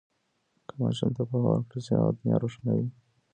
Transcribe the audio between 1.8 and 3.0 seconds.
شي، هغه دنیا روښانوي.